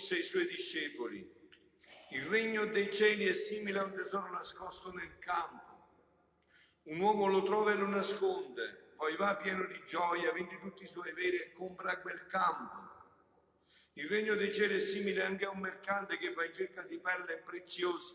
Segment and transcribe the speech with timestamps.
[0.00, 1.38] disse ai suoi discepoli,
[2.12, 5.88] il regno dei cieli è simile a un tesoro nascosto nel campo.
[6.84, 10.86] Un uomo lo trova e lo nasconde, poi va pieno di gioia, vende tutti i
[10.86, 12.88] suoi veri e compra quel campo.
[13.92, 16.98] Il regno dei cieli è simile anche a un mercante che va in cerca di
[16.98, 18.14] perle preziose.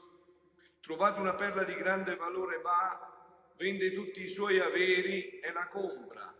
[0.82, 6.34] Trovato una perla di grande valore, va, vende tutti i suoi averi e la compra.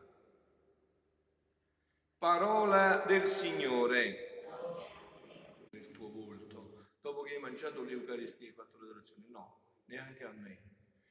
[2.18, 4.35] Parola del Signore.
[7.06, 10.60] Dopo che hai mangiato l'Eucaristia hai fatto l'adorazione, no, neanche a me.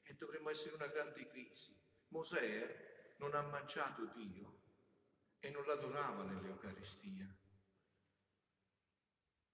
[0.03, 1.73] E dovremmo essere una grande crisi.
[2.09, 4.63] Mosè non ha mangiato Dio
[5.39, 7.33] e non l'adorava nell'Eucaristia.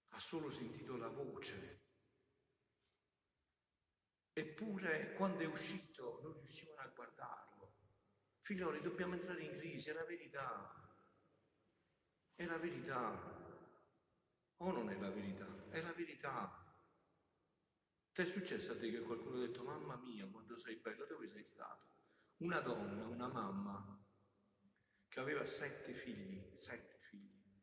[0.09, 1.83] Ha solo sentito la voce.
[4.33, 7.75] Eppure quando è uscito non riuscivano a guardarlo.
[8.39, 10.91] Figlioli, dobbiamo entrare in crisi, è la verità.
[12.35, 13.60] È la verità.
[14.63, 15.47] O non è la verità?
[15.71, 16.75] È la verità.
[18.13, 21.29] Ti è successo a te che qualcuno ha detto, mamma mia, quando sei bella, dove
[21.29, 21.87] sei stato?
[22.39, 23.99] Una donna, una mamma,
[25.09, 27.59] che aveva sette figli, sette figli,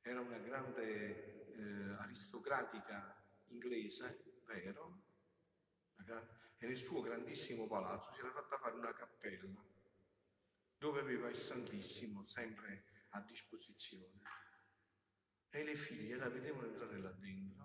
[0.00, 5.02] era una grande eh, aristocratica inglese, vero?
[6.56, 9.64] E nel suo grandissimo palazzo si era fatta fare una cappella
[10.78, 14.39] dove aveva il Santissimo sempre a disposizione.
[15.50, 17.60] E le figlie la vedevano entrare là dentro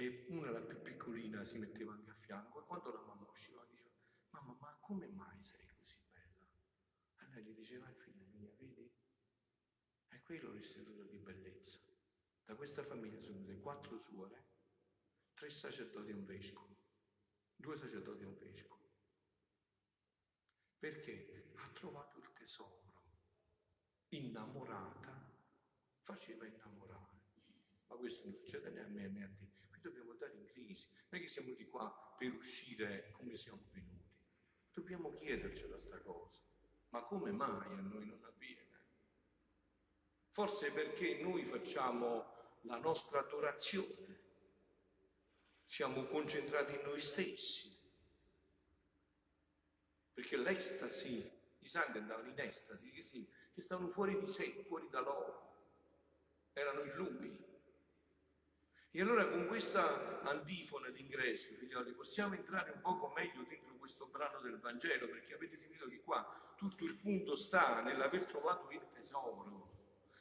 [0.00, 3.62] e una, la più piccolina, si metteva anche a fianco e quando la mamma usciva
[3.68, 3.90] diceva,
[4.30, 6.48] mamma, ma come mai sei così bella?
[7.18, 8.90] E lei gli diceva, figlia mia, vedi?
[10.08, 11.78] È quello l'istituto di bellezza.
[12.44, 14.48] Da questa famiglia sono venute quattro suore,
[15.34, 16.78] tre sacerdoti e un vescovo,
[17.54, 18.90] due sacerdoti e un vescovo.
[20.78, 22.88] Perché ha trovato il tesoro
[24.08, 25.29] innamorata
[26.02, 27.18] faceva innamorare.
[27.88, 29.48] Ma questo non succede né a me né a te.
[29.68, 30.86] Qui dobbiamo andare in crisi.
[31.08, 34.08] Non è che siamo di qua per uscire come siamo venuti.
[34.72, 36.40] Dobbiamo chiedercela sta cosa.
[36.90, 38.78] Ma come mai a noi non avviene?
[40.30, 44.18] Forse perché noi facciamo la nostra adorazione.
[45.64, 47.78] Siamo concentrati in noi stessi.
[50.12, 55.00] Perché l'estasi i santi andavano in estasi, che, sì, stavano fuori di sé, fuori da
[55.00, 55.49] loro,
[56.52, 57.48] erano in lui.
[58.92, 64.40] E allora con questa antifona d'ingresso, figlioli, possiamo entrare un poco meglio dentro questo brano
[64.40, 69.68] del Vangelo, perché avete sentito che qua tutto il punto sta nell'aver trovato il tesoro.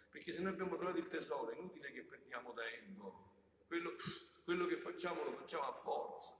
[0.09, 3.27] Perché se noi abbiamo trovato il tesoro è inutile che perdiamo tempo.
[3.67, 3.95] Quello,
[4.43, 6.35] quello che facciamo lo facciamo a forza.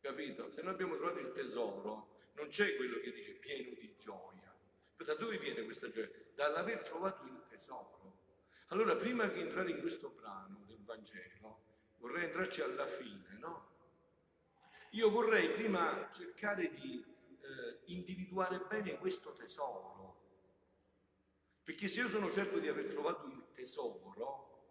[0.00, 0.50] Capito?
[0.50, 4.54] Se noi abbiamo trovato il tesoro, non c'è quello che dice pieno di gioia.
[4.96, 6.10] Da dove viene questa gioia?
[6.34, 8.21] Dall'aver trovato il tesoro.
[8.72, 11.64] Allora, prima che entrare in questo brano del Vangelo,
[11.98, 13.68] vorrei entrarci alla fine, no?
[14.92, 20.20] Io vorrei prima cercare di eh, individuare bene questo tesoro.
[21.62, 24.62] Perché se io sono certo di aver trovato il tesoro,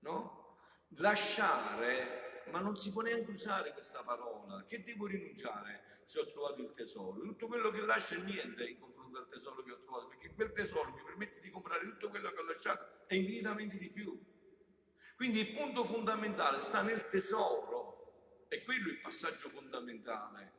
[0.00, 0.58] no?
[0.98, 4.62] Lasciare ma non si può neanche usare questa parola.
[4.64, 7.20] Che devo rinunciare se ho trovato il tesoro?
[7.20, 10.52] Tutto quello che lascio è niente in confronto al tesoro che ho trovato, perché quel
[10.52, 14.16] tesoro mi permette di comprare tutto quello che ho lasciato e infinitamente di più.
[15.16, 20.52] Quindi il punto fondamentale sta nel tesoro, è quello il passaggio fondamentale.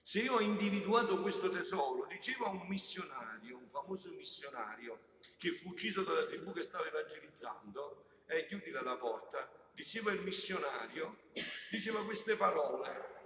[0.00, 6.04] Se io ho individuato questo tesoro, diceva un missionario, un famoso missionario, che fu ucciso
[6.04, 11.24] dalla tribù che stava evangelizzando, e eh, chiudila la porta, diceva il missionario,
[11.70, 13.16] diceva queste parole.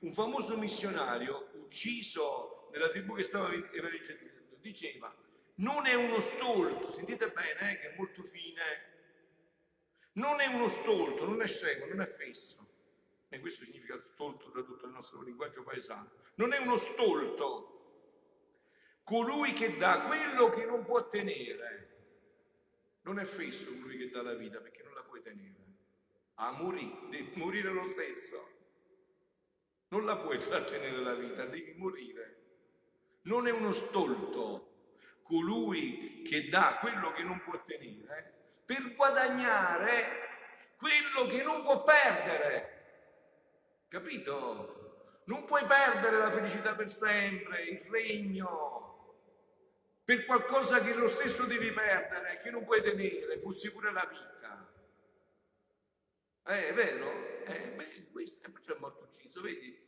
[0.00, 4.37] Un famoso missionario ucciso nella tribù che stava evangelizzando
[4.68, 5.14] diceva
[5.56, 8.62] non è uno stolto, sentite bene eh, che è molto fine,
[10.12, 12.66] non è uno stolto, non è scemo, non è fesso.
[13.28, 16.10] E questo significa stolto tradotto nel nostro linguaggio paesano.
[16.36, 17.74] Non è uno stolto,
[19.02, 21.86] colui che dà quello che non può tenere.
[23.02, 25.56] Non è fesso colui che dà la vita perché non puoi tenere.
[26.34, 28.56] A morire, devi morire lo stesso.
[29.88, 32.36] Non la puoi trattenere la vita, devi morire.
[33.22, 34.67] Non è uno stolto
[35.28, 40.26] colui che dà quello che non può tenere per guadagnare
[40.76, 42.76] quello che non può perdere.
[43.88, 45.22] Capito?
[45.24, 49.16] Non puoi perdere la felicità per sempre, il regno,
[50.04, 54.72] per qualcosa che lo stesso devi perdere, che non puoi tenere, fossi pure la vita.
[56.46, 57.44] Eh, è vero?
[57.44, 59.87] Eh, beh, questo, è perciò è morto ucciso, vedi?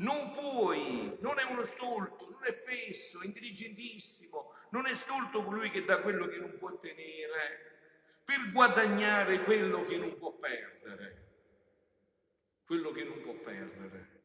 [0.00, 5.70] Non puoi, non è uno stolto, non è fesso, è intelligentissimo, non è stolto colui
[5.70, 7.68] che dà quello che non può tenere
[8.24, 11.26] per guadagnare quello che non può perdere.
[12.64, 14.16] Quello che non può perdere.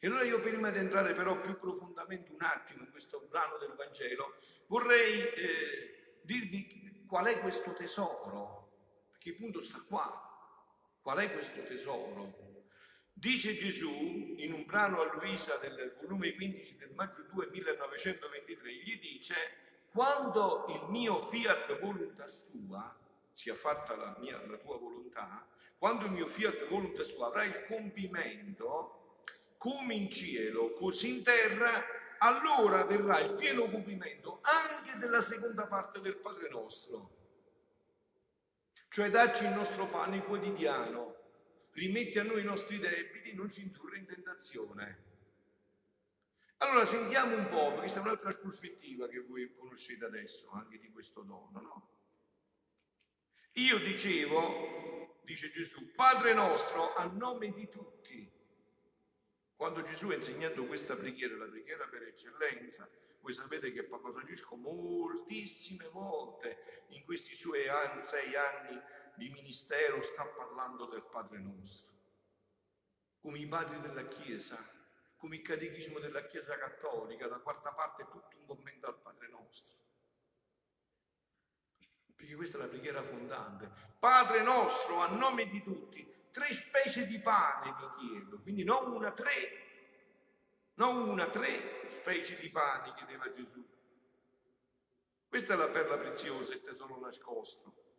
[0.00, 3.74] E allora io prima di entrare però più profondamente un attimo in questo brano del
[3.76, 4.36] Vangelo,
[4.66, 10.26] vorrei eh, dirvi qual è questo tesoro, perché punto sta qua.
[11.02, 12.49] Qual è questo tesoro?
[13.20, 18.98] Dice Gesù in un brano a Luisa del volume 15 del maggio 2 1923, gli
[18.98, 19.34] dice,
[19.92, 22.96] quando il mio fiat voluntas tua,
[23.30, 25.46] sia fatta la, mia, la tua volontà,
[25.76, 29.18] quando il mio fiat voluntas tua avrà il compimento,
[29.58, 31.84] come in cielo, così in terra,
[32.20, 37.16] allora verrà il pieno compimento anche della seconda parte del Padre nostro.
[38.88, 41.19] Cioè darci il nostro pane quotidiano,
[41.72, 45.08] rimetti a noi i nostri debiti, non ci indurre in tentazione.
[46.58, 50.90] Allora sentiamo un po', perché questa è un'altra prospettiva che voi conoscete adesso, anche di
[50.90, 51.88] questo dono, no?
[53.54, 58.30] Io dicevo, dice Gesù, Padre nostro a nome di tutti.
[59.56, 62.88] Quando Gesù ha insegnato questa preghiera, la preghiera per eccellenza,
[63.20, 67.64] voi sapete che Papa Francesco moltissime volte in questi suoi
[67.98, 68.80] sei anni
[69.20, 71.92] di ministero sta parlando del Padre nostro,
[73.20, 74.56] come i padri della Chiesa,
[75.18, 79.28] come il catechismo della Chiesa Cattolica, la quarta parte è tutto un commento al Padre
[79.28, 79.76] nostro.
[82.16, 83.70] Perché questa è la preghiera fondante.
[83.98, 89.12] Padre nostro, a nome di tutti, tre specie di pane vi chiedo, quindi non una,
[89.12, 89.32] tre,
[90.76, 93.62] non una, tre specie di pane chiedeva Gesù.
[95.28, 97.89] Questa è la perla preziosa, il tesoro nascosto.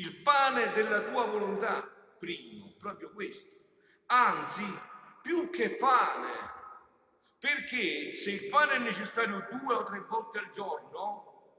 [0.00, 1.86] Il pane della tua volontà,
[2.18, 3.58] primo, proprio questo.
[4.06, 4.64] Anzi,
[5.20, 6.52] più che pane,
[7.38, 11.52] perché se il pane è necessario due o tre volte al giorno,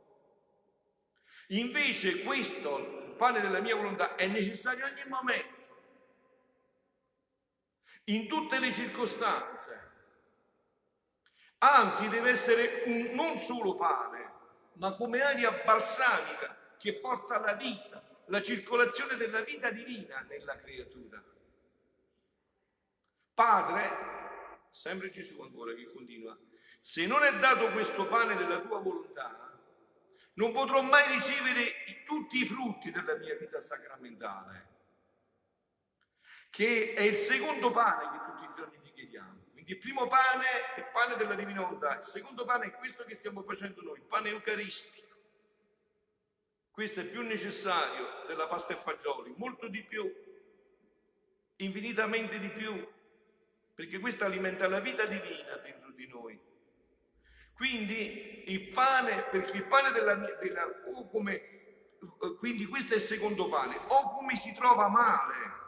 [1.49, 5.69] invece questo, il pane della mia volontà, è necessario ogni momento
[8.05, 9.89] in tutte le circostanze.
[11.59, 14.31] Anzi, deve essere un, non solo pane,
[14.77, 21.23] ma come aria balsamica che porta la vita, la circolazione della vita divina nella creatura.
[23.33, 26.37] Padre, sempre Gesù ancora che continua,
[26.79, 29.59] se non è dato questo pane della tua volontà,
[30.33, 34.71] non potrò mai ricevere tutti i frutti della mia vita sacramentale
[36.51, 39.45] che è il secondo pane che tutti i giorni ti chiediamo.
[39.53, 43.15] Quindi il primo pane è pane della divina volontà, il secondo pane è questo che
[43.15, 45.10] stiamo facendo noi, il pane eucaristico.
[46.71, 50.09] Questo è più necessario della pasta e fagioli, molto di più,
[51.57, 52.87] infinitamente di più,
[53.75, 56.39] perché questo alimenta la vita divina dentro di noi.
[57.53, 61.41] Quindi il pane, perché il pane della, della o come,
[62.39, 65.59] quindi questo è il secondo pane, o come si trova male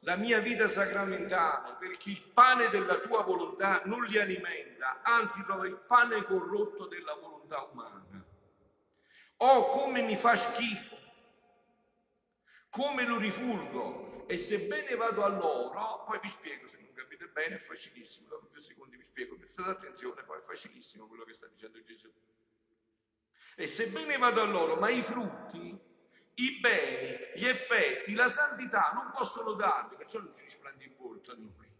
[0.00, 5.66] la mia vita sacramentale, perché il pane della tua volontà non li alimenta, anzi trova
[5.66, 8.13] il pane corrotto della volontà umana.
[9.38, 10.96] Oh, come mi fa schifo,
[12.70, 17.56] come lo rifulgo, e sebbene vado a loro, poi vi spiego, se non capite bene,
[17.56, 21.46] è facilissimo, dopo due secondi vi spiego, prestate attenzione, poi è facilissimo quello che sta
[21.46, 22.10] dicendo Gesù.
[23.56, 25.92] E sebbene vado a loro, ma i frutti
[26.36, 31.30] i beni, gli effetti, la santità non possono darli, perciò non ci risplende in volto
[31.30, 31.70] a noi.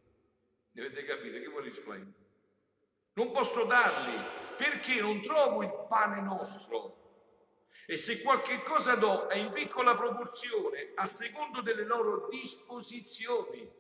[0.71, 2.23] Dovete capire che vuole risplendere.
[3.15, 4.17] Non posso darli
[4.57, 7.04] perché non trovo il pane nostro.
[7.87, 13.71] E se qualche cosa do è in piccola proporzione, a secondo delle loro disposizioni,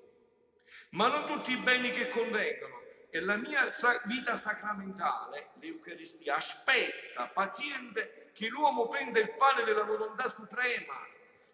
[0.90, 2.82] ma non tutti i beni che contengono.
[3.10, 3.66] E la mia
[4.04, 11.06] vita sacramentale, l'Eucaristia, aspetta, paziente, che l'uomo prenda il pane della volontà suprema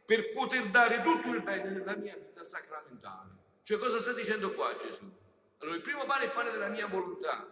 [0.04, 3.30] per poter dare tutto il bene della mia vita sacramentale.
[3.62, 5.08] Cioè cosa sta dicendo qua Gesù?
[5.58, 7.46] Allora il primo pane è il pane della mia volontà,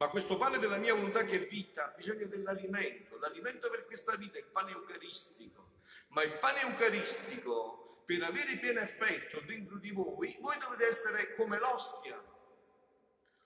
[0.00, 4.16] ma questo pane della mia volontà che è vita ha bisogno dell'alimento, l'alimento per questa
[4.16, 5.72] vita è il pane eucaristico,
[6.08, 11.58] ma il pane eucaristico per avere pieno effetto dentro di voi, voi dovete essere come
[11.58, 12.18] l'ostia.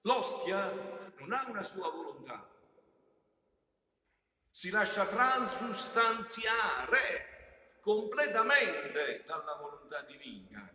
[0.03, 0.71] L'ostia
[1.17, 2.49] non ha una sua volontà,
[4.49, 10.74] si lascia transustanziare completamente dalla volontà divina.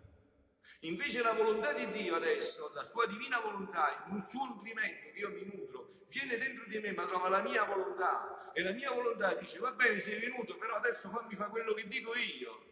[0.83, 5.29] Invece la volontà di Dio adesso, la sua divina volontà, il suo nutrimento che io
[5.29, 9.33] mi nutro, viene dentro di me ma trova la mia volontà e la mia volontà
[9.33, 12.67] dice va bene sei venuto però adesso fammi fare quello che dico io.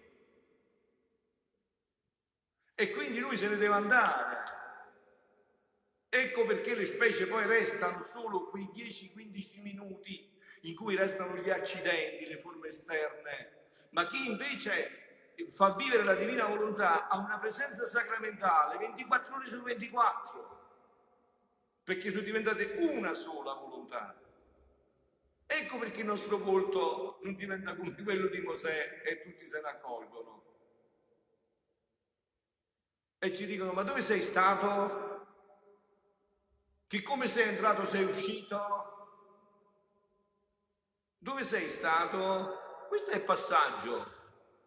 [2.76, 4.44] E quindi lui se ne deve andare.
[6.08, 12.26] Ecco perché le specie poi restano solo quei 10-15 minuti in cui restano gli accidenti,
[12.26, 15.07] le forme esterne, ma chi invece
[15.50, 20.70] fa vivere la divina volontà ha una presenza sacramentale 24 ore su 24,
[21.84, 24.20] perché sono diventate una sola volontà.
[25.46, 29.70] Ecco perché il nostro volto non diventa come quello di Mosè e tutti se ne
[29.70, 30.44] accorgono.
[33.20, 35.25] E ci dicono, ma dove sei stato?
[36.86, 38.96] Che come sei entrato sei uscito?
[41.17, 42.86] Dove sei stato?
[42.88, 44.16] Questo è il passaggio,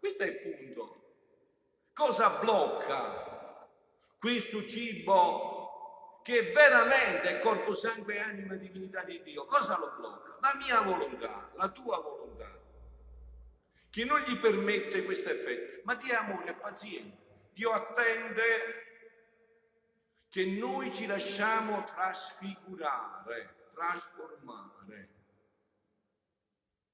[0.01, 0.97] questo è il punto.
[1.93, 3.69] Cosa blocca
[4.19, 9.45] questo cibo che veramente è corpo, sangue anima divinità di Dio?
[9.45, 10.39] Cosa lo blocca?
[10.41, 12.59] La mia volontà, la tua volontà,
[13.91, 15.83] che non gli permette questo effetto.
[15.85, 17.19] Ma Dio è amore, è paziente.
[17.53, 18.89] Dio attende
[20.31, 25.20] che noi ci lasciamo trasfigurare, trasformare.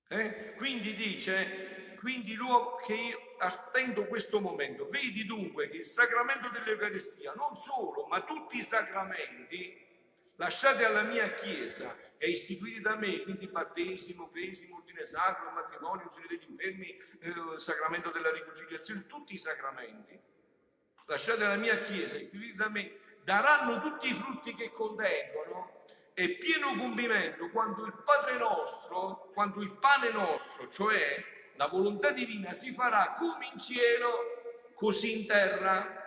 [0.08, 0.54] Eh?
[0.56, 7.32] Quindi dice, quindi l'uomo che io attendo questo momento, vedi dunque che il sacramento dell'Eucaristia,
[7.34, 9.84] non solo, ma tutti i sacramenti
[10.36, 16.26] lasciati alla mia Chiesa e istituiti da me, quindi battesimo, cresimo, ordine sacro, matrimonio, unzione
[16.28, 20.18] degli infermi, eh, sacramento della riconciliazione, tutti i sacramenti
[21.06, 25.75] lasciati alla mia Chiesa, istituiti da me, daranno tutti i frutti che contengono
[26.18, 31.22] e pieno compimento quando il Padre nostro, quando il pane nostro, cioè
[31.56, 36.04] la volontà divina, si farà come in cielo, così in terra.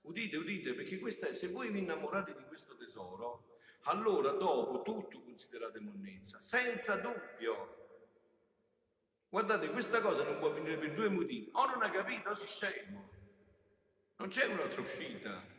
[0.00, 5.20] Udite, udite, perché questa è, se voi vi innamorate di questo tesoro, allora dopo tutto
[5.20, 7.76] considerate monnezza, senza dubbio.
[9.28, 11.50] Guardate, questa cosa non può finire per due motivi.
[11.52, 13.10] O non ha capito o si scemo.
[14.16, 15.56] Non c'è un'altra uscita.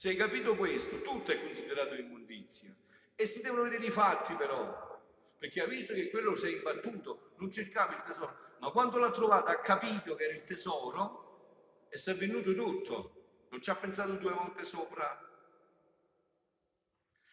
[0.00, 2.74] Se hai capito questo, tutto è considerato immondizia.
[3.14, 4.98] E si devono vedere i fatti però,
[5.36, 9.10] perché ha visto che quello si è imbattuto, non cercava il tesoro, ma quando l'ha
[9.10, 13.76] trovato ha capito che era il tesoro e si è venuto tutto, non ci ha
[13.76, 15.20] pensato due volte sopra.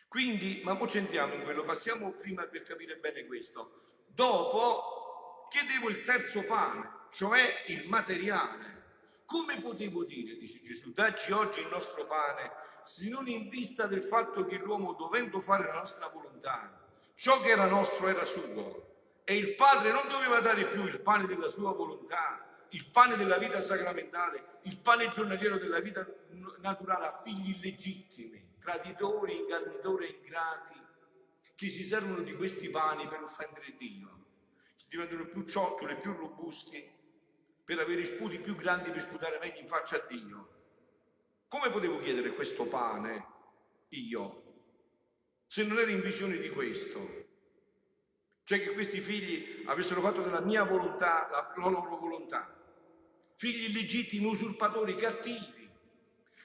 [0.09, 3.79] Quindi, ma poi centriamo in quello, passiamo prima per capire bene questo.
[4.07, 8.76] Dopo chiedevo il terzo pane, cioè il materiale.
[9.27, 12.49] Come potevo dire, dice Gesù, dacci oggi il nostro pane,
[12.81, 16.81] se non in vista del fatto che l'uomo, dovendo fare la nostra volontà,
[17.13, 21.27] ciò che era nostro era suo, e il Padre non doveva dare più il pane
[21.27, 26.07] della sua volontà, il pane della vita sacramentale, il pane giornaliero della vita
[26.61, 30.81] naturale a figli illegittimi, traditori, ingannitori e ingrati,
[31.53, 34.25] che si servono di questi pani per offendere Dio,
[34.77, 36.95] che diventano più ciottoli, più robusti
[37.67, 40.47] per avere sputi più grandi per sputare meglio in faccia a Dio.
[41.49, 43.25] Come potevo chiedere questo pane
[43.89, 44.43] io,
[45.45, 47.25] se non ero in visione di questo?
[48.45, 52.57] Cioè che questi figli avessero fatto della mia volontà la, loro volontà.
[53.35, 55.69] Figli illegittimi, usurpatori, cattivi,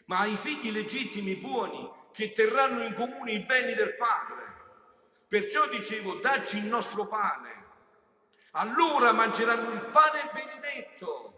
[0.06, 4.54] ma i figli legittimi, buoni, che terranno in comune i beni del Padre.
[5.28, 7.51] Perciò dicevo, dacci il nostro pane
[8.52, 11.32] allora mangeranno il pane benedetto,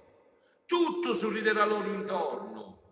[0.67, 2.83] tutto sorriderà loro intorno.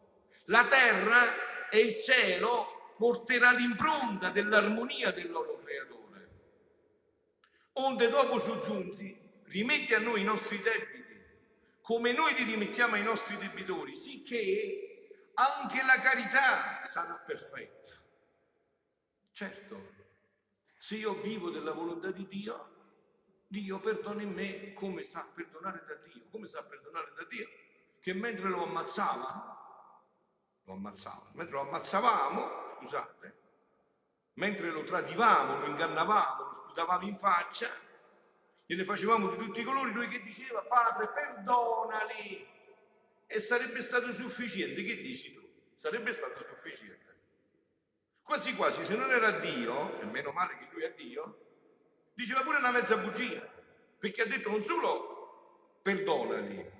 [0.46, 6.28] La terra e il cielo porterà l'impronta dell'armonia del loro creatore.
[7.74, 11.20] Onde dopo soggiunsi, rimetti a noi i nostri debiti,
[11.80, 17.90] come noi li rimettiamo ai nostri debitori, sicché anche la carità sarà perfetta.
[19.32, 19.94] Certo,
[20.78, 22.81] se io vivo della volontà di Dio,
[23.52, 26.22] Dio perdona in me come sa perdonare da Dio.
[26.30, 27.46] Come sa perdonare da Dio?
[28.00, 30.00] Che mentre lo ammazzava,
[30.64, 33.36] lo ammazzava, mentre lo ammazzavamo, scusate,
[34.34, 37.68] mentre lo tradivamo, lo ingannavamo, lo sputavamo in faccia,
[38.64, 42.48] gliene facevamo di tutti i colori, lui che diceva, padre, perdonali,
[43.26, 44.82] e sarebbe stato sufficiente.
[44.82, 45.46] Che dici tu?
[45.74, 47.16] Sarebbe stato sufficiente.
[48.22, 51.51] Quasi quasi, se non era Dio, e meno male che lui è Dio,
[52.14, 53.40] Diceva pure una mezza bugia,
[53.98, 56.70] perché ha detto non solo perdonali,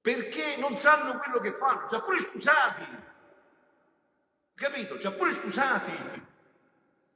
[0.00, 2.86] perché non sanno quello che fanno, ci ha pure scusati.
[4.54, 4.98] Capito?
[4.98, 5.92] Ci ha pure scusati.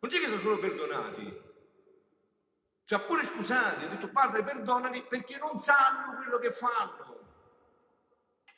[0.00, 1.46] Non c'è che sono solo perdonati.
[2.84, 7.16] Ci ha pure scusati, ha detto padre perdonali perché non sanno quello che fanno.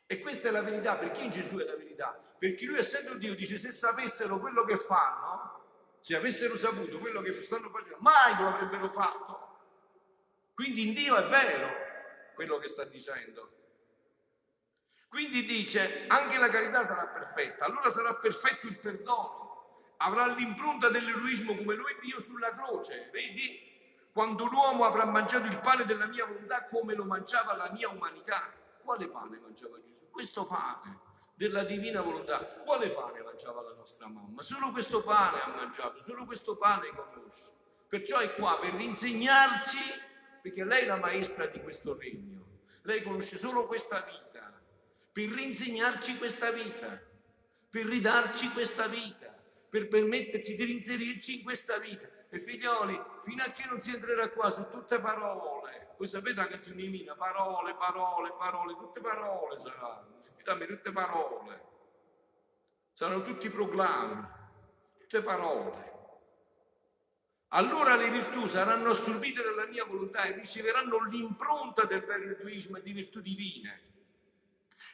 [0.07, 2.19] E questa è la verità, perché in Gesù è la verità?
[2.39, 5.60] Perché lui essendo Dio dice se sapessero quello che fanno,
[6.01, 9.49] se avessero saputo quello che stanno facendo, mai lo avrebbero fatto.
[10.55, 11.69] Quindi in Dio è vero
[12.35, 13.59] quello che sta dicendo.
[15.09, 21.57] Quindi dice, anche la carità sarà perfetta, allora sarà perfetto il perdono, avrà l'impronta dell'eroismo
[21.57, 23.69] come è Dio sulla croce, vedi?
[24.13, 28.53] Quando l'uomo avrà mangiato il pane della mia volontà come lo mangiava la mia umanità.
[28.83, 30.11] Quale pane mangiava Gesù?
[30.11, 31.10] Questo pane
[31.41, 32.45] della divina volontà.
[32.45, 34.43] Quale pane mangiava la nostra mamma?
[34.43, 37.53] Solo questo pane ha mangiato, solo questo pane conosce.
[37.89, 39.79] Perciò è qua per insegnarci,
[40.43, 42.59] perché lei è la maestra di questo regno.
[42.83, 44.53] Lei conosce solo questa vita,
[45.11, 47.01] per rinsegnarci questa vita,
[47.71, 49.35] per ridarci questa vita,
[49.71, 52.07] per permetterci di rinserirci in questa vita.
[52.29, 56.89] E figlioli, fino a che non si entrerà qua su tutte parole, voi sapete di
[56.89, 61.63] Mina, parole, parole, parole, tutte parole saranno dammi tutte parole,
[62.95, 64.27] saranno tutti proclami,
[64.99, 65.89] tutte parole.
[67.49, 72.83] Allora le virtù saranno assorbite dalla mia volontà e riceveranno l'impronta del vero egoismo e
[72.83, 73.89] di virtù divine.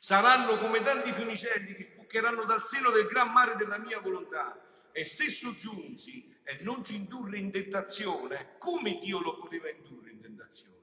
[0.01, 4.61] Saranno come tanti fiunicelli che spuccheranno dal seno del gran mare della mia volontà.
[4.91, 10.21] E se soggiunsi e non ci indurre in tentazione, come Dio lo poteva indurre in
[10.21, 10.76] tentazione?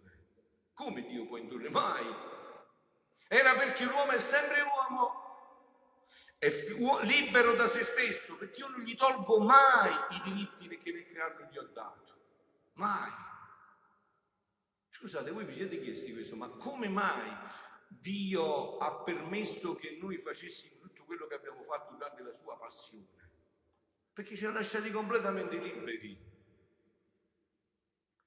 [0.73, 1.69] Come Dio può indurre?
[1.69, 2.31] Mai
[3.33, 5.47] era perché l'uomo è sempre uomo,
[6.37, 6.51] è
[7.01, 11.43] libero da se stesso, perché io non gli tolgo mai i diritti che nel creato
[11.45, 12.15] gli ho dato.
[12.73, 13.11] Mai.
[14.89, 17.35] Scusate, voi vi siete chiesti questo, ma come mai
[17.87, 23.31] Dio ha permesso che noi facessimo tutto quello che abbiamo fatto durante la sua passione?
[24.13, 26.32] Perché ci ha lasciati completamente liberi.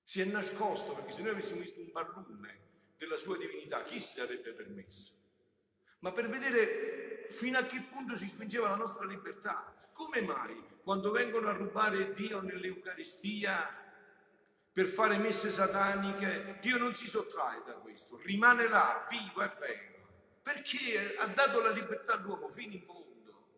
[0.07, 2.61] Si è nascosto, perché se noi avessimo visto un barlume
[2.97, 5.13] della sua divinità, chi si sarebbe permesso?
[5.99, 9.75] Ma per vedere fino a che punto si spingeva la nostra libertà.
[9.93, 13.69] Come mai quando vengono a rubare Dio nell'Eucaristia
[14.73, 20.07] per fare messe sataniche, Dio non si sottrae da questo, rimane là, vivo e vero,
[20.41, 23.49] perché ha dato la libertà all'uomo fino in fondo,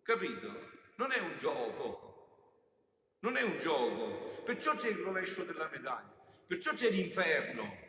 [0.00, 0.70] capito?
[0.94, 2.08] Non è un gioco,
[3.20, 6.14] non è un gioco, perciò c'è il rovescio della medaglia,
[6.46, 7.86] perciò c'è l'inferno,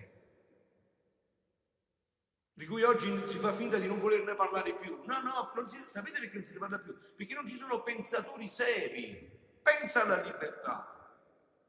[2.59, 5.01] di cui oggi si fa finta di non volerne parlare più.
[5.05, 6.93] No, no, si, sapete perché non si ne parla più?
[7.15, 9.37] Perché non ci sono pensatori seri.
[9.61, 10.99] Pensa alla libertà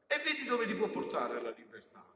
[0.05, 2.10] e vedi dove ti può portare la libertà.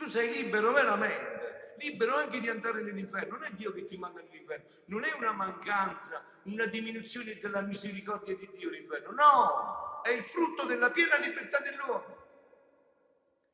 [0.00, 3.36] Tu sei libero veramente, libero anche di andare nell'inferno.
[3.36, 8.34] Non è Dio che ti manda nell'inferno, non è una mancanza, una diminuzione della misericordia
[8.34, 9.10] di Dio l'inferno.
[9.10, 12.16] No, è il frutto della piena libertà dell'uomo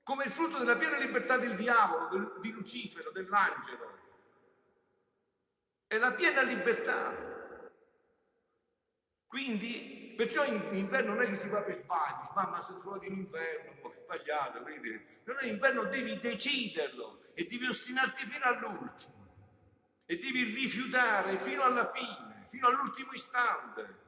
[0.04, 3.98] come il frutto della piena libertà del diavolo, di Lucifero, dell'angelo.
[5.84, 7.12] È la piena libertà.
[9.26, 13.06] Quindi, perciò in, in inverno non è che si va per sbaglio, mamma se trovati
[13.06, 15.00] in inverno, ho sbagliato, vedi?
[15.24, 19.14] Non è inverno, devi deciderlo e devi ostinarti fino all'ultimo
[20.06, 24.04] e devi rifiutare fino alla fine, fino all'ultimo istante.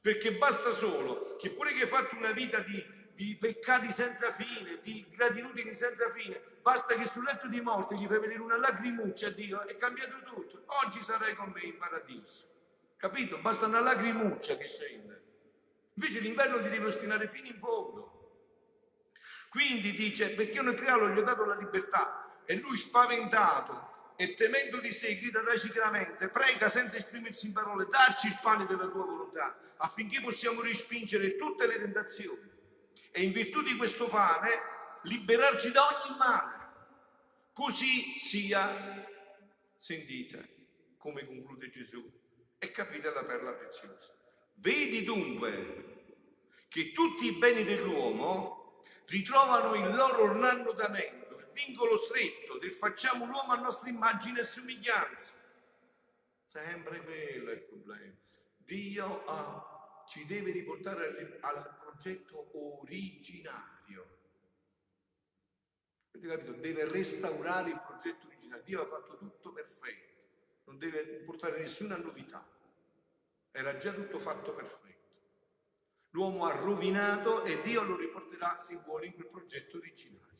[0.00, 4.78] Perché basta solo che pure che hai fatto una vita di di peccati senza fine,
[4.82, 6.40] di gratitudini senza fine.
[6.60, 10.22] Basta che sul letto di morte gli fai vedere una lacrimuccia a Dio, è cambiato
[10.24, 10.64] tutto.
[10.84, 12.48] Oggi sarai con me in paradiso.
[12.96, 13.38] Capito?
[13.38, 15.11] Basta una lacrimuccia che scende.
[15.94, 18.20] Invece l'inverno ti deve ostinare fino in fondo.
[19.50, 24.34] Quindi dice, perché io nel creato gli ho dato la libertà e lui spaventato e
[24.34, 29.04] temendo di sé grida tacitamente, prega senza esprimersi in parole, dacci il pane della tua
[29.04, 32.48] volontà affinché possiamo respingere tutte le tentazioni
[33.10, 34.50] e in virtù di questo pane
[35.02, 36.60] liberarci da ogni male.
[37.52, 39.04] Così sia,
[39.76, 40.48] sentite
[40.96, 42.02] come conclude Gesù
[42.58, 44.21] e capite la perla preziosa.
[44.62, 46.20] Vedi dunque
[46.68, 53.52] che tutti i beni dell'uomo ritrovano il loro ornamento, il vincolo stretto del facciamo l'uomo
[53.54, 55.34] a nostra immagine e somiglianza.
[56.46, 58.14] Sempre quello è il problema.
[58.56, 64.18] Dio ha, ci deve riportare al, al progetto originario.
[66.12, 66.52] Avete capito?
[66.52, 68.62] Deve restaurare il progetto originario.
[68.62, 70.22] Dio ha fatto tutto perfetto,
[70.66, 72.60] non deve portare nessuna novità.
[73.52, 74.90] Era già tutto fatto perfetto.
[76.10, 80.30] L'uomo ha rovinato e Dio lo riporterà, se vuole, in quel progetto originario.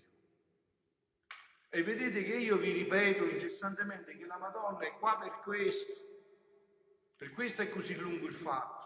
[1.69, 5.93] E vedete che io vi ripeto incessantemente che la Madonna è qua per questo.
[7.17, 8.83] Per questo è così lungo il fatto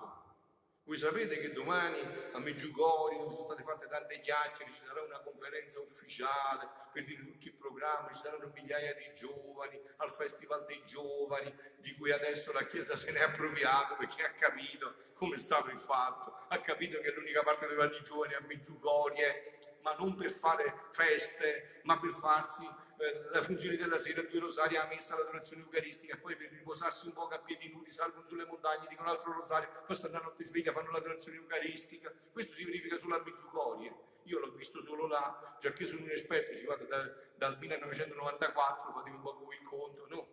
[0.87, 1.99] voi sapete che domani
[2.33, 7.44] a Meggiugorio sono state fatte tante chiacchiere, ci sarà una conferenza ufficiale per dire tutto
[7.44, 12.64] il programma, ci saranno migliaia di giovani al Festival dei Giovani, di cui adesso la
[12.66, 17.11] Chiesa se ne è appropriato perché ha capito come stava il fatto, ha capito che
[17.11, 22.11] l'unica parte dove vanno i giovani a Meggiugorie, ma non per fare feste, ma per
[22.11, 26.51] farsi eh, la funzione della sera, due rosari, la messa, l'adorazione eucaristica, e poi per
[26.51, 30.22] riposarsi un po' a piedi nudi, salgono sulle montagne, dicono altro rosario, poi stanno a
[30.22, 32.12] notte sveglia, fanno l'adorazione eucaristica.
[32.33, 33.94] Questo si verifica sulla Meggiugorie.
[34.25, 38.92] Io l'ho visto solo là, già che sono un esperto, ci vado da, dal 1994,
[38.92, 40.29] fatevi un po' il conto, no?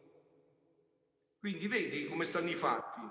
[1.38, 3.02] Quindi vedi come stanno i fatti.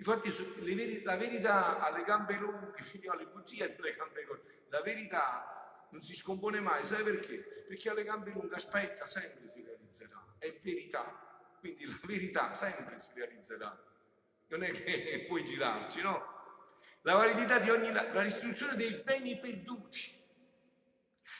[0.00, 0.30] Infatti
[0.74, 6.14] veri, la verità alle gambe lunghe, le bugie alle gambe corte, la verità non si
[6.14, 7.36] scompone mai, sai perché?
[7.68, 13.10] Perché alle gambe lunghe aspetta, sempre si realizzerà, è verità, quindi la verità sempre si
[13.12, 13.78] realizzerà,
[14.48, 16.38] non è che puoi girarci, no?
[17.02, 20.18] la validità di ogni la restituzione dei beni perduti,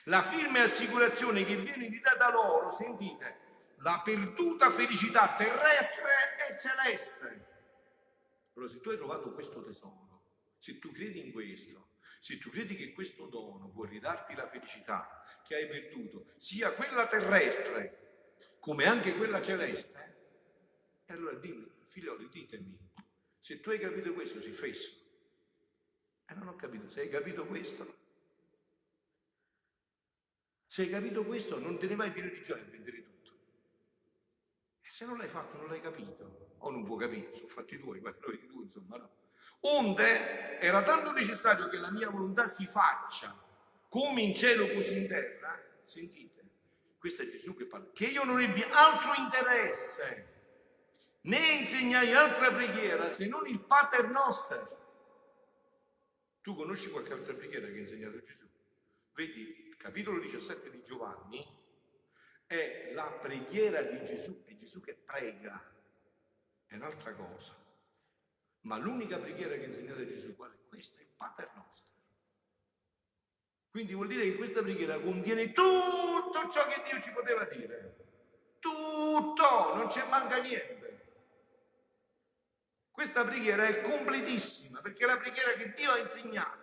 [0.05, 3.39] la firme assicurazione che viene ridata loro, sentite,
[3.79, 6.11] la perduta felicità terrestre
[6.47, 7.50] e celeste.
[8.55, 10.23] Allora, se tu hai trovato questo tesoro,
[10.59, 15.23] se tu credi in questo, se tu credi che questo dono può ridarti la felicità
[15.47, 20.19] che hai perduto, sia quella terrestre come anche quella celeste,
[21.07, 22.79] e allora dimmi, figlioli, ditemi,
[23.39, 24.99] se tu hai capito questo, si fesso.
[26.27, 27.99] E non ho capito, se hai capito questo,
[30.67, 33.20] se hai capito questo non te ne vai pieno di gioia a vendere tutto.
[35.01, 38.17] Se non l'hai fatto non l'hai capito, o non puoi capire, sono fatti tuoi, quello
[38.33, 39.09] di tu, insomma, no.
[39.61, 43.35] Onde era tanto necessario che la mia volontà si faccia
[43.89, 46.45] come in cielo così in terra, sentite,
[46.99, 50.33] questo è Gesù che parla, che io non ebbi altro interesse,
[51.23, 54.79] né insegnai altra preghiera se non il Pater Noster
[56.43, 58.47] tu conosci qualche altra preghiera che ha insegnato Gesù?
[59.15, 61.60] Vedi, capitolo 17 di Giovanni
[62.51, 65.73] è la preghiera di Gesù, è Gesù che prega,
[66.67, 67.55] è un'altra cosa.
[68.63, 70.57] Ma l'unica preghiera che ha insegnato Gesù qual è?
[70.69, 71.95] Questa è il Pater nostro.
[73.71, 77.95] Quindi vuol dire che questa preghiera contiene tutto ciò che Dio ci poteva dire.
[78.59, 81.29] Tutto, non c'è manca niente.
[82.91, 86.60] Questa preghiera è completissima perché è la preghiera che Dio ha insegnato.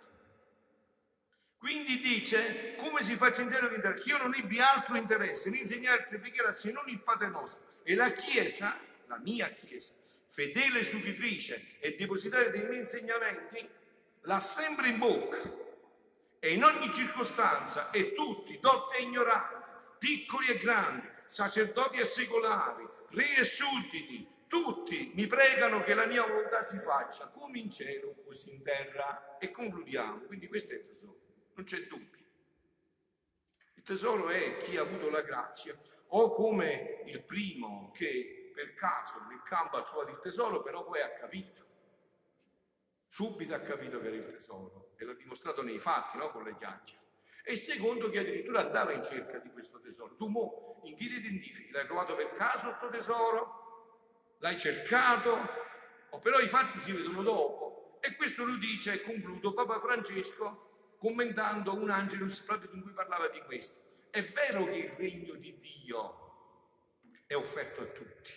[1.58, 6.02] Quindi dice, come si faccia in cielo che io non ebbi altro interesse né insegnare
[6.02, 7.58] altre preghiere se non il Padre nostro.
[7.82, 9.92] E la Chiesa, la mia Chiesa,
[10.28, 13.68] fedele subitrice e depositaria dei miei insegnamenti,
[14.22, 15.40] l'ha sempre in bocca
[16.38, 19.56] e in ogni circostanza e tutti, dotti e ignoranti,
[19.98, 26.24] piccoli e grandi, sacerdoti e secolari, re e sudditi, tutti mi pregano che la mia
[26.24, 29.36] volontà si faccia come in cielo, così in terra.
[29.38, 30.20] E concludiamo.
[30.20, 31.17] Quindi questo è il tesoro,
[31.58, 32.26] non c'è dubbio.
[33.74, 35.76] Il tesoro è chi ha avuto la grazia,
[36.10, 41.00] o come il primo che per caso nel campo ha trovato il tesoro, però poi
[41.02, 41.66] ha capito.
[43.08, 46.30] Subito ha capito che era il tesoro e l'ha dimostrato nei fatti, no?
[46.30, 47.06] con le chiacchiere.
[47.44, 50.14] E il secondo che addirittura andava in cerca di questo tesoro.
[50.14, 51.72] Tu mo, in chi identifichi?
[51.72, 53.66] L'hai trovato per caso questo tesoro?
[54.40, 55.36] l'hai cercato,
[56.10, 57.98] o però i fatti si vedono dopo.
[58.00, 60.67] E questo lo dice, e concludo, Papa Francesco
[60.98, 63.80] commentando un angelus proprio in cui parlava di questo.
[64.10, 66.26] È vero che il regno di Dio
[67.26, 68.32] è offerto a tutti,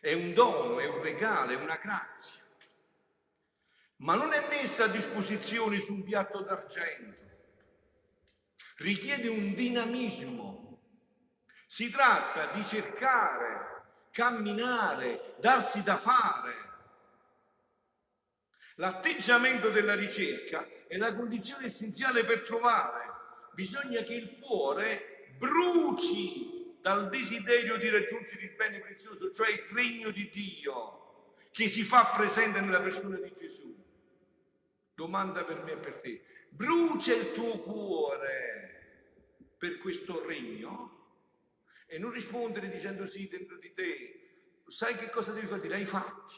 [0.00, 2.40] è un dono, è un regalo, è una grazia,
[3.96, 7.22] ma non è messa a disposizione su un piatto d'argento,
[8.76, 10.66] richiede un dinamismo.
[11.66, 16.66] Si tratta di cercare camminare, darsi da fare.
[18.76, 23.06] L'atteggiamento della ricerca è la condizione essenziale per trovare.
[23.52, 30.10] Bisogna che il cuore bruci dal desiderio di raggiungere il bene prezioso, cioè il regno
[30.10, 33.76] di Dio, che si fa presente nella persona di Gesù.
[34.94, 36.22] Domanda per me e per te.
[36.48, 40.96] Brucia il tuo cuore per questo regno?
[41.90, 44.60] e non rispondere dicendo sì dentro di te.
[44.66, 45.74] Sai che cosa devi fare?
[45.74, 46.34] Ai fatti.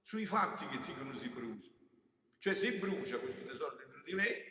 [0.00, 1.70] Sui fatti che dicono si brucia.
[2.40, 4.44] Cioè se brucia questo tesoro dentro di me,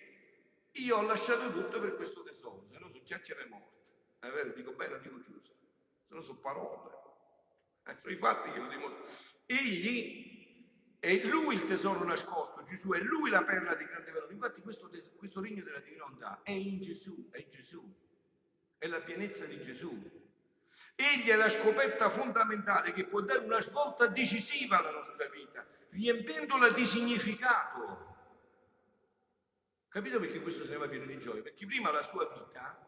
[0.74, 3.78] io ho lasciato tutto per questo tesoro, se no sono chiacchiere morte.
[4.20, 5.56] È vero, dico bene o dico giusto,
[6.08, 6.98] se no sono parole.
[7.86, 9.10] Eh, sono i fatti che lo dimostrano.
[9.46, 14.34] Egli è lui il tesoro nascosto, Gesù è lui la perla di grande valore.
[14.34, 18.08] Infatti questo, questo regno della divinità è in Gesù, è Gesù
[18.80, 20.19] è la pienezza di Gesù.
[20.96, 26.72] Egli è la scoperta fondamentale che può dare una svolta decisiva alla nostra vita, riempiendola
[26.72, 28.08] di significato.
[29.88, 31.42] Capito perché questo se ne va pieno di gioia?
[31.42, 32.88] Perché prima la sua vita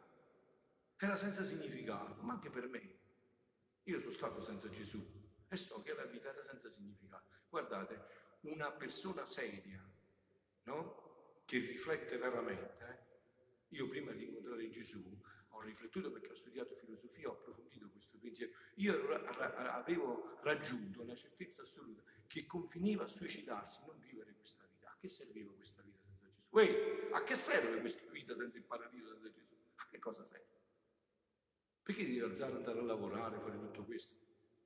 [0.97, 2.99] era senza significato, ma anche per me.
[3.83, 5.03] Io sono stato senza Gesù
[5.47, 7.25] e so che la vita era senza significato.
[7.49, 8.05] Guardate,
[8.41, 9.83] una persona seria,
[10.63, 11.41] no?
[11.45, 13.10] Che riflette veramente, eh?
[13.71, 15.01] Io prima di incontrare Gesù
[15.49, 18.51] ho riflettuto perché ho studiato filosofia, ho approfondito questo pensiero.
[18.75, 24.89] Io avevo raggiunto la certezza assoluta che confiniva a suicidarsi, non vivere questa vita.
[24.89, 26.47] A che serviva questa vita senza Gesù?
[26.49, 29.55] Uè, a che serve questa vita senza il paradiso, senza Gesù?
[29.75, 30.59] A che cosa serve?
[31.83, 34.15] Perché devi alzare, andare a lavorare, fare tutto questo?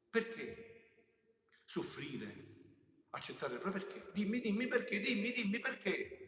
[0.10, 0.74] Perché?
[1.64, 2.54] Soffrire,
[3.12, 4.10] accettare, però perché?
[4.14, 6.25] Dimmi, dimmi perché, dimmi, dimmi perché.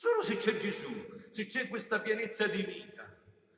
[0.00, 3.06] Solo se c'è Gesù, se c'è questa pienezza di vita,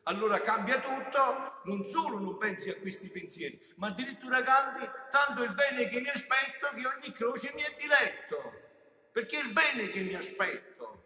[0.02, 5.54] allora cambia tutto, non solo non pensi a questi pensieri, ma addirittura canti tanto il
[5.54, 10.00] bene che mi aspetto che ogni croce mi è diletto, perché è il bene che
[10.00, 11.04] mi aspetto,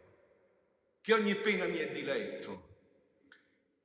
[1.02, 2.78] che ogni pena mi è diletto.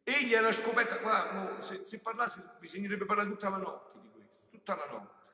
[0.03, 4.77] Egli era scoperta, qua, se, se parlassi bisognerebbe parlare tutta la notte di questo, tutta
[4.77, 5.29] la notte.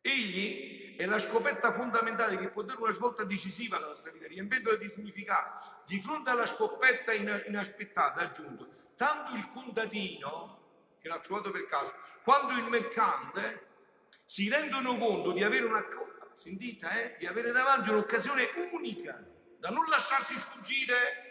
[0.00, 4.76] Egli è la scoperta fondamentale che può dare una svolta decisiva alla nostra vita, riempiendola
[4.76, 5.82] di significato.
[5.86, 10.58] Di fronte alla scoperta inaspettata, aggiunto, tanto il contadino,
[11.00, 13.68] che l'ha trovato per caso, quanto il mercante
[14.26, 15.86] si rendono conto di avere una
[16.34, 19.24] sentite, eh, di avere davanti un'occasione unica
[19.58, 21.28] da non lasciarsi sfuggire.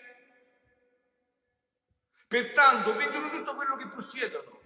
[2.28, 4.62] Pertanto vedono tutto quello che possiedono,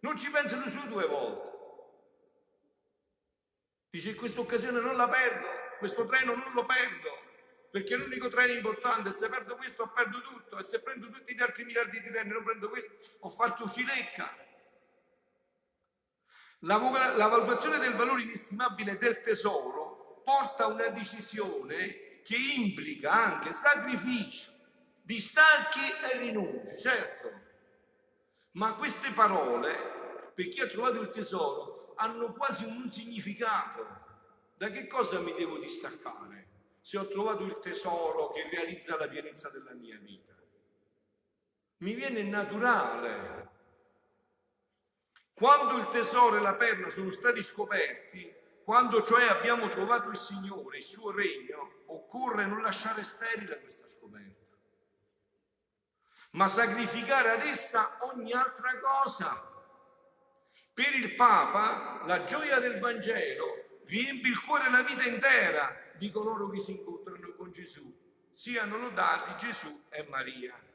[0.00, 1.55] non ci pensano su due volte.
[3.90, 5.46] Dice, questa occasione non la perdo,
[5.78, 7.24] questo treno non lo perdo,
[7.70, 11.42] perché è l'unico treno importante, se perdo questo perdo tutto, e se prendo tutti gli
[11.42, 14.44] altri miliardi di treni non prendo questo, ho fatto cilecca.
[16.60, 16.78] La,
[17.16, 24.50] la valutazione del valore inestimabile del tesoro porta a una decisione che implica anche sacrificio,
[25.02, 27.44] distacchi e rinunci, certo.
[28.52, 29.95] Ma queste parole,
[30.36, 34.04] per chi ha trovato il tesoro, hanno quasi un significato.
[34.54, 36.48] Da che cosa mi devo distaccare
[36.82, 40.34] se ho trovato il tesoro che realizza la pienezza della mia vita?
[41.78, 43.48] Mi viene naturale.
[45.32, 48.30] Quando il tesoro e la perla sono stati scoperti,
[48.62, 54.54] quando cioè abbiamo trovato il Signore, il suo regno, occorre non lasciare sterile questa scoperta,
[56.32, 59.54] ma sacrificare ad essa ogni altra cosa
[60.76, 66.10] per il Papa la gioia del Vangelo riempie il cuore e la vita intera di
[66.10, 67.90] coloro che si incontrano con Gesù.
[68.30, 70.65] Siano lodati Gesù e Maria.